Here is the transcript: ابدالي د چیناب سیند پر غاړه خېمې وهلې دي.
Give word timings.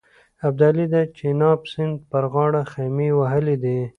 ابدالي 0.47 0.85
د 0.93 0.95
چیناب 1.17 1.59
سیند 1.71 1.97
پر 2.09 2.23
غاړه 2.33 2.61
خېمې 2.71 3.09
وهلې 3.19 3.55
دي. 3.63 3.79